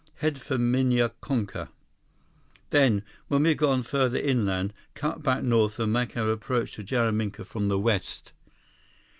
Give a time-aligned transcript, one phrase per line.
[0.15, 1.69] Head for Minya Konka.
[2.71, 7.45] Then, when we've gone further inland, cut back north and make our approach to Jaraminka
[7.45, 8.31] from the west."